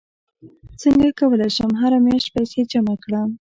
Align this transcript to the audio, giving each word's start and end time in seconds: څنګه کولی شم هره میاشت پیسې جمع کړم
څنګه 0.81 1.07
کولی 1.19 1.49
شم 1.55 1.71
هره 1.81 1.97
میاشت 2.05 2.27
پیسې 2.35 2.61
جمع 2.71 2.95
کړم 3.03 3.29